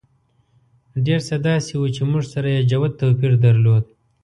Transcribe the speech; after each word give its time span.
ډېر 1.05 1.19
څه 1.27 1.35
داسې 1.47 1.71
وو 1.79 1.87
چې 1.95 2.01
موږ 2.11 2.23
سره 2.33 2.47
یې 2.55 2.67
جوت 2.71 2.91
توپیر 2.99 3.33
درلود. 3.45 3.83